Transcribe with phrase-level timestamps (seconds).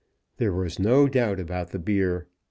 [0.37, 2.25] There was no doubt about the beer.